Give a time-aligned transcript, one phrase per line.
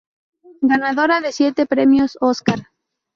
[0.61, 2.67] Ganadora de siete premios Óscar.